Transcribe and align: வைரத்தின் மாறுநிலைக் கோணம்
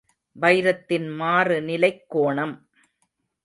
வைரத்தின் 0.35 1.07
மாறுநிலைக் 1.11 2.03
கோணம் 2.09 2.55